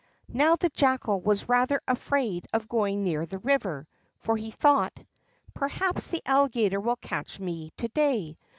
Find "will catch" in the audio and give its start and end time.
6.79-7.39